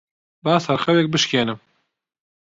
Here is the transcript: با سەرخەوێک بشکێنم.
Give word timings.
با 0.45 0.53
سەرخەوێک 0.65 1.07
بشکێنم. 1.13 1.59